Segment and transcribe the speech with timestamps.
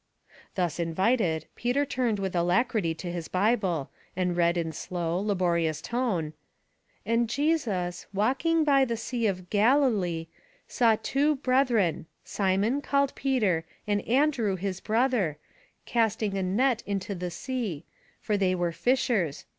[0.55, 6.33] Thus invited, Peter turned with alacrity to his Bible, and read, in slow, laborious tone,
[6.75, 10.25] —*'* And Jesus, walking by the sea of Galilee,
[10.67, 15.37] saw two brethren, Simon called Peter, and An drew his brother,
[15.85, 17.83] casting a net into the sea:
[18.19, 19.45] for they were fishers.'